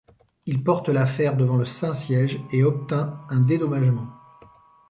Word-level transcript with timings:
Il 0.47 0.63
porte 0.63 0.89
l'affaire 0.89 1.37
devant 1.37 1.57
le 1.57 1.65
Saint-Siège 1.65 2.39
et 2.51 2.63
obtint 2.63 3.21
un 3.29 3.39
dédommagement. 3.39 4.07